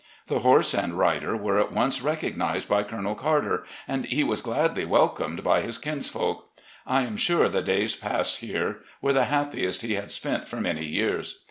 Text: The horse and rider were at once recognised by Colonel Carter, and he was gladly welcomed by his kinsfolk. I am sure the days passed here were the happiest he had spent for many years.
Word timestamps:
The 0.25 0.39
horse 0.39 0.73
and 0.73 0.97
rider 0.97 1.37
were 1.37 1.59
at 1.59 1.71
once 1.73 2.01
recognised 2.01 2.67
by 2.67 2.81
Colonel 2.81 3.13
Carter, 3.13 3.65
and 3.87 4.05
he 4.05 4.23
was 4.23 4.41
gladly 4.41 4.83
welcomed 4.83 5.43
by 5.43 5.61
his 5.61 5.77
kinsfolk. 5.77 6.49
I 6.87 7.03
am 7.03 7.17
sure 7.17 7.47
the 7.49 7.61
days 7.61 7.95
passed 7.95 8.39
here 8.39 8.79
were 8.99 9.13
the 9.13 9.25
happiest 9.25 9.83
he 9.83 9.93
had 9.93 10.09
spent 10.09 10.47
for 10.47 10.59
many 10.59 10.87
years. 10.87 11.39